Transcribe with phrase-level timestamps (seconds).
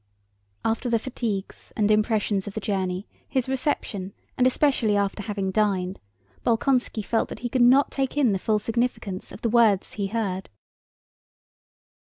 [0.65, 5.99] After the fatigues and impressions of the journey, his reception, and especially after having dined,
[6.43, 10.07] Bolkónski felt that he could not take in the full significance of the words he
[10.07, 10.49] heard.